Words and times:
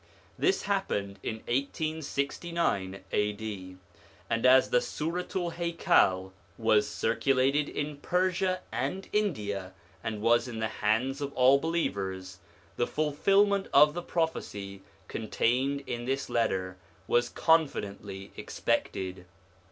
This 0.35 0.63
happened 0.63 1.19
in 1.21 1.35
1869 1.47 3.03
A.D., 3.11 3.77
and 4.31 4.45
as 4.47 4.71
the 4.71 4.79
Suratu'l 4.81 5.51
Haikal 5.53 6.31
was 6.57 6.89
circulated 6.89 7.69
in 7.69 7.97
Persia 7.97 8.61
and 8.71 9.07
India, 9.13 9.73
and 10.03 10.19
was 10.23 10.47
in 10.47 10.57
the 10.57 10.69
hands 10.81 11.21
of 11.21 11.31
all 11.33 11.59
believers, 11.59 12.39
the 12.77 12.87
fulfilment 12.87 13.67
of 13.75 13.93
the 13.93 14.01
prophecy 14.01 14.81
contained 15.07 15.81
in 15.85 16.05
this 16.05 16.31
letter 16.31 16.77
was 17.07 17.29
confidently 17.29 18.31
expected. 18.35 19.27